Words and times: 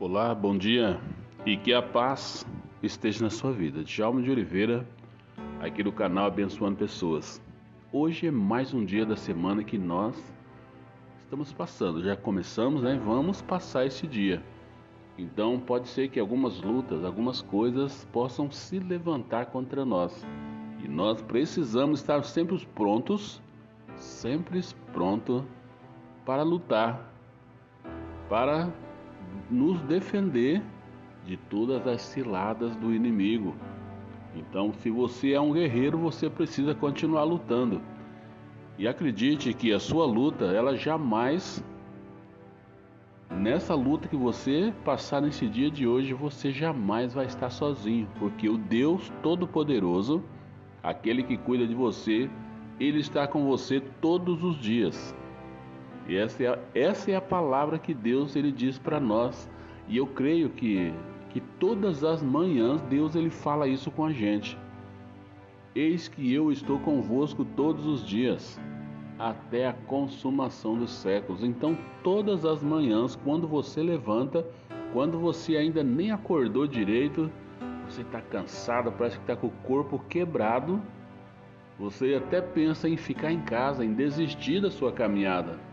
Olá, 0.00 0.34
bom 0.34 0.56
dia 0.56 0.98
e 1.44 1.58
que 1.58 1.74
a 1.74 1.82
paz 1.82 2.46
esteja 2.82 3.22
na 3.22 3.28
sua 3.28 3.52
vida. 3.52 3.84
Djalma 3.84 4.22
de 4.22 4.30
Oliveira, 4.30 4.88
aqui 5.60 5.82
do 5.82 5.92
canal 5.92 6.24
Abençoando 6.24 6.78
Pessoas. 6.78 7.38
Hoje 7.92 8.28
é 8.28 8.30
mais 8.30 8.72
um 8.72 8.82
dia 8.82 9.04
da 9.04 9.14
semana 9.14 9.62
que 9.62 9.76
nós 9.76 10.16
estamos 11.18 11.52
passando. 11.52 12.02
Já 12.02 12.16
começamos, 12.16 12.82
né? 12.82 12.98
Vamos 13.04 13.42
passar 13.42 13.84
esse 13.84 14.06
dia. 14.06 14.42
Então 15.18 15.60
pode 15.60 15.86
ser 15.86 16.08
que 16.08 16.18
algumas 16.18 16.62
lutas, 16.62 17.04
algumas 17.04 17.42
coisas 17.42 18.08
possam 18.10 18.50
se 18.50 18.78
levantar 18.78 19.50
contra 19.50 19.84
nós. 19.84 20.26
E 20.82 20.88
nós 20.88 21.20
precisamos 21.20 22.00
estar 22.00 22.24
sempre 22.24 22.56
prontos, 22.74 23.42
sempre 23.96 24.62
pronto 24.94 25.44
para 26.24 26.42
lutar, 26.42 27.12
para 28.30 28.72
nos 29.50 29.80
defender 29.82 30.62
de 31.26 31.36
todas 31.36 31.86
as 31.86 32.02
ciladas 32.02 32.74
do 32.76 32.94
inimigo. 32.94 33.54
Então, 34.34 34.72
se 34.74 34.90
você 34.90 35.32
é 35.32 35.40
um 35.40 35.52
guerreiro, 35.52 35.98
você 35.98 36.30
precisa 36.30 36.74
continuar 36.74 37.24
lutando. 37.24 37.80
E 38.78 38.86
acredite 38.88 39.52
que 39.52 39.72
a 39.72 39.78
sua 39.78 40.06
luta, 40.06 40.46
ela 40.46 40.76
jamais 40.76 41.62
nessa 43.30 43.74
luta 43.74 44.08
que 44.08 44.16
você 44.16 44.72
passar 44.84 45.22
nesse 45.22 45.46
dia 45.46 45.70
de 45.70 45.86
hoje, 45.86 46.12
você 46.12 46.50
jamais 46.50 47.14
vai 47.14 47.26
estar 47.26 47.50
sozinho, 47.50 48.08
porque 48.18 48.48
o 48.48 48.58
Deus 48.58 49.10
Todo-Poderoso, 49.22 50.22
aquele 50.82 51.22
que 51.22 51.36
cuida 51.36 51.66
de 51.66 51.74
você, 51.74 52.28
ele 52.78 53.00
está 53.00 53.26
com 53.26 53.44
você 53.44 53.80
todos 54.00 54.42
os 54.42 54.58
dias. 54.58 55.14
E 56.10 56.16
essa 56.16 56.42
é, 56.42 56.48
a, 56.48 56.58
essa 56.74 57.12
é 57.12 57.14
a 57.14 57.20
palavra 57.20 57.78
que 57.78 57.94
Deus 57.94 58.34
ele 58.34 58.50
diz 58.50 58.76
para 58.76 58.98
nós. 58.98 59.48
E 59.86 59.96
eu 59.96 60.08
creio 60.08 60.50
que, 60.50 60.92
que 61.28 61.38
todas 61.60 62.02
as 62.02 62.20
manhãs 62.20 62.82
Deus 62.82 63.14
ele 63.14 63.30
fala 63.30 63.68
isso 63.68 63.92
com 63.92 64.04
a 64.04 64.12
gente. 64.12 64.58
Eis 65.72 66.08
que 66.08 66.34
eu 66.34 66.50
estou 66.50 66.80
convosco 66.80 67.44
todos 67.44 67.86
os 67.86 68.04
dias, 68.04 68.60
até 69.20 69.68
a 69.68 69.72
consumação 69.72 70.76
dos 70.76 70.90
séculos. 70.90 71.44
Então, 71.44 71.78
todas 72.02 72.44
as 72.44 72.60
manhãs, 72.60 73.14
quando 73.14 73.46
você 73.46 73.80
levanta, 73.80 74.44
quando 74.92 75.16
você 75.16 75.56
ainda 75.56 75.84
nem 75.84 76.10
acordou 76.10 76.66
direito, 76.66 77.30
você 77.88 78.02
está 78.02 78.20
cansado, 78.20 78.90
parece 78.90 79.16
que 79.16 79.22
está 79.22 79.36
com 79.36 79.46
o 79.46 79.62
corpo 79.62 79.96
quebrado, 80.08 80.82
você 81.78 82.16
até 82.16 82.40
pensa 82.40 82.88
em 82.88 82.96
ficar 82.96 83.30
em 83.30 83.42
casa, 83.42 83.84
em 83.84 83.94
desistir 83.94 84.60
da 84.60 84.72
sua 84.72 84.90
caminhada. 84.90 85.69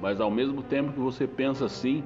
Mas 0.00 0.20
ao 0.20 0.30
mesmo 0.30 0.62
tempo 0.62 0.92
que 0.92 1.00
você 1.00 1.26
pensa 1.26 1.64
assim, 1.64 2.04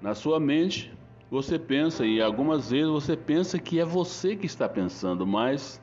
na 0.00 0.14
sua 0.14 0.40
mente 0.40 0.92
você 1.30 1.58
pensa 1.58 2.06
e 2.06 2.20
algumas 2.20 2.70
vezes 2.70 2.88
você 2.88 3.16
pensa 3.16 3.58
que 3.58 3.80
é 3.80 3.84
você 3.84 4.36
que 4.36 4.46
está 4.46 4.68
pensando, 4.68 5.26
mas 5.26 5.82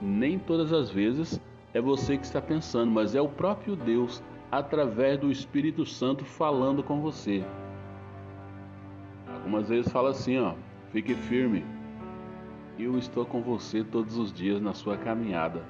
nem 0.00 0.38
todas 0.38 0.72
as 0.72 0.90
vezes 0.90 1.40
é 1.72 1.80
você 1.80 2.16
que 2.16 2.24
está 2.24 2.40
pensando, 2.40 2.90
mas 2.90 3.14
é 3.14 3.20
o 3.20 3.28
próprio 3.28 3.74
Deus 3.74 4.22
através 4.50 5.18
do 5.18 5.30
Espírito 5.30 5.84
Santo 5.84 6.24
falando 6.24 6.82
com 6.82 7.00
você. 7.00 7.44
Algumas 9.26 9.68
vezes 9.68 9.90
fala 9.90 10.10
assim, 10.10 10.38
ó, 10.38 10.54
fique 10.92 11.14
firme. 11.14 11.64
Eu 12.78 12.96
estou 12.96 13.26
com 13.26 13.42
você 13.42 13.82
todos 13.82 14.16
os 14.16 14.32
dias 14.32 14.60
na 14.60 14.72
sua 14.72 14.96
caminhada. 14.96 15.64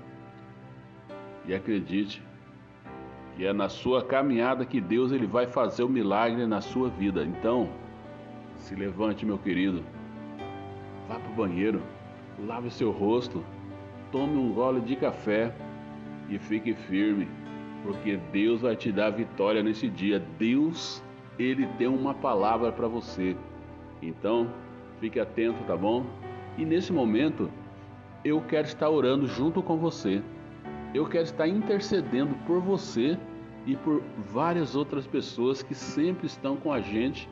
E 1.46 1.54
acredite, 1.54 2.22
que 3.36 3.44
é 3.44 3.52
na 3.52 3.68
sua 3.68 4.02
caminhada 4.02 4.64
que 4.64 4.80
Deus 4.80 5.10
ele 5.10 5.26
vai 5.26 5.46
fazer 5.46 5.82
o 5.82 5.88
milagre 5.88 6.46
na 6.46 6.60
sua 6.60 6.88
vida. 6.88 7.24
Então, 7.24 7.68
se 8.56 8.74
levante, 8.74 9.26
meu 9.26 9.38
querido, 9.38 9.82
vá 11.08 11.18
para 11.18 11.30
o 11.30 11.34
banheiro, 11.34 11.82
lave 12.46 12.70
seu 12.70 12.90
rosto, 12.92 13.44
tome 14.12 14.36
um 14.36 14.52
gole 14.52 14.80
de 14.80 14.94
café 14.96 15.52
e 16.28 16.38
fique 16.38 16.74
firme, 16.74 17.28
porque 17.82 18.16
Deus 18.32 18.60
vai 18.60 18.76
te 18.76 18.92
dar 18.92 19.10
vitória 19.10 19.62
nesse 19.62 19.88
dia. 19.88 20.22
Deus, 20.38 21.02
ele 21.38 21.66
tem 21.76 21.88
uma 21.88 22.14
palavra 22.14 22.70
para 22.70 22.86
você. 22.86 23.36
Então, 24.00 24.48
fique 25.00 25.18
atento, 25.18 25.62
tá 25.64 25.76
bom? 25.76 26.06
E 26.56 26.64
nesse 26.64 26.92
momento, 26.92 27.50
eu 28.24 28.40
quero 28.40 28.66
estar 28.66 28.88
orando 28.88 29.26
junto 29.26 29.60
com 29.60 29.76
você 29.76 30.22
eu 30.94 31.04
quero 31.06 31.24
estar 31.24 31.48
intercedendo 31.48 32.36
por 32.46 32.60
você 32.60 33.18
e 33.66 33.74
por 33.74 34.00
várias 34.28 34.76
outras 34.76 35.06
pessoas 35.06 35.60
que 35.60 35.74
sempre 35.74 36.26
estão 36.26 36.56
com 36.56 36.72
a 36.72 36.80
gente, 36.80 37.28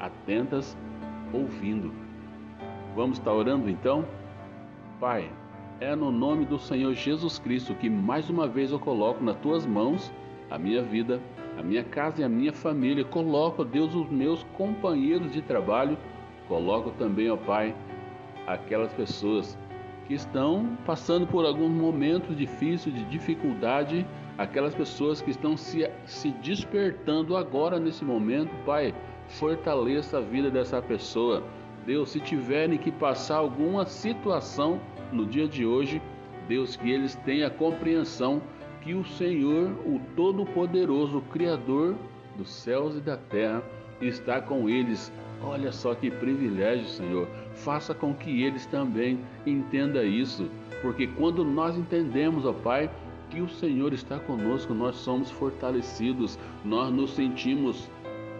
atentas, 0.00 0.76
ouvindo. 1.32 1.92
Vamos 2.96 3.18
estar 3.18 3.32
orando 3.32 3.70
então? 3.70 4.04
Pai, 4.98 5.30
é 5.80 5.94
no 5.94 6.10
nome 6.10 6.44
do 6.44 6.58
Senhor 6.58 6.92
Jesus 6.94 7.38
Cristo 7.38 7.74
que 7.74 7.88
mais 7.88 8.28
uma 8.28 8.48
vez 8.48 8.72
eu 8.72 8.80
coloco 8.80 9.22
nas 9.22 9.36
tuas 9.36 9.64
mãos 9.64 10.12
a 10.50 10.58
minha 10.58 10.82
vida, 10.82 11.20
a 11.56 11.62
minha 11.62 11.84
casa 11.84 12.20
e 12.20 12.24
a 12.24 12.28
minha 12.28 12.52
família. 12.52 13.04
Coloco, 13.04 13.64
Deus, 13.64 13.94
os 13.94 14.08
meus 14.10 14.42
companheiros 14.56 15.32
de 15.32 15.40
trabalho. 15.40 15.96
Coloco 16.48 16.90
também, 16.92 17.30
ó 17.30 17.36
Pai, 17.36 17.74
aquelas 18.46 18.92
pessoas 18.92 19.56
que 20.06 20.14
estão 20.14 20.76
passando 20.84 21.26
por 21.26 21.44
alguns 21.44 21.70
momentos 21.70 22.36
difíceis, 22.36 22.94
de 22.94 23.04
dificuldade, 23.04 24.06
aquelas 24.36 24.74
pessoas 24.74 25.22
que 25.22 25.30
estão 25.30 25.56
se, 25.56 25.88
se 26.04 26.30
despertando 26.30 27.36
agora 27.36 27.78
nesse 27.78 28.04
momento, 28.04 28.50
Pai, 28.64 28.94
fortaleça 29.28 30.18
a 30.18 30.20
vida 30.20 30.50
dessa 30.50 30.80
pessoa. 30.82 31.42
Deus, 31.86 32.10
se 32.10 32.20
tiverem 32.20 32.78
que 32.78 32.90
passar 32.90 33.36
alguma 33.36 33.84
situação 33.86 34.80
no 35.12 35.26
dia 35.26 35.46
de 35.46 35.64
hoje, 35.66 36.00
Deus, 36.48 36.76
que 36.76 36.90
eles 36.90 37.14
tenham 37.24 37.46
a 37.46 37.50
compreensão 37.50 38.42
que 38.82 38.94
o 38.94 39.04
Senhor, 39.04 39.70
o 39.86 40.00
Todo-Poderoso, 40.14 41.22
Criador 41.32 41.96
dos 42.36 42.50
céus 42.50 42.96
e 42.96 43.00
da 43.00 43.16
terra, 43.16 43.62
está 44.00 44.40
com 44.40 44.68
eles. 44.68 45.12
Olha 45.42 45.72
só 45.72 45.94
que 45.94 46.10
privilégio, 46.10 46.86
Senhor 46.86 47.28
faça 47.54 47.94
com 47.94 48.12
que 48.14 48.42
eles 48.42 48.66
também 48.66 49.18
entendam 49.46 50.04
isso, 50.04 50.48
porque 50.82 51.06
quando 51.06 51.44
nós 51.44 51.76
entendemos, 51.76 52.44
ó 52.44 52.52
Pai, 52.52 52.90
que 53.30 53.40
o 53.40 53.48
Senhor 53.48 53.92
está 53.92 54.18
conosco, 54.18 54.74
nós 54.74 54.96
somos 54.96 55.30
fortalecidos, 55.30 56.38
nós 56.64 56.92
nos 56.92 57.14
sentimos 57.14 57.88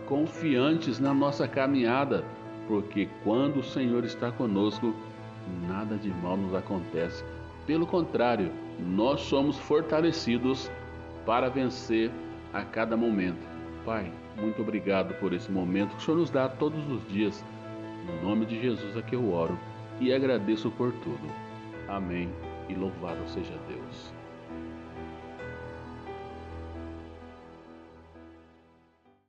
confiantes 0.07 0.99
na 0.99 1.15
nossa 1.15 1.49
caminhada, 1.49 2.25
porque 2.69 3.09
quando 3.23 3.61
o 3.61 3.65
Senhor 3.65 4.05
está 4.05 4.31
conosco, 4.31 4.95
nada 5.67 5.97
de 5.97 6.11
mal 6.11 6.37
nos 6.37 6.55
acontece. 6.55 7.25
Pelo 7.67 7.87
contrário, 7.87 8.51
nós 8.79 9.23
somos 9.23 9.59
fortalecidos 9.59 10.71
para 11.25 11.49
vencer 11.49 12.11
a 12.53 12.63
cada 12.63 12.97
momento. 12.97 13.49
Pai, 13.87 14.13
muito 14.37 14.63
obrigado 14.63 15.15
por 15.15 15.33
esse 15.33 15.51
momento 15.51 15.97
que 15.97 15.99
o 15.99 16.01
Senhor 16.01 16.19
nos 16.19 16.31
dá 16.31 16.49
todos 16.49 16.89
os 16.91 17.07
dias 17.09 17.45
no 18.07 18.29
nome 18.29 18.45
de 18.45 18.61
Jesus 18.61 18.97
é 18.97 19.03
que 19.03 19.15
eu 19.15 19.33
oro 19.33 19.59
e 20.01 20.13
agradeço 20.13 20.71
por 20.71 20.93
tudo. 20.93 21.33
Amém. 21.89 22.31
E 22.69 22.75
louvado 22.75 23.27
seja 23.29 23.55
Deus. 23.69 24.24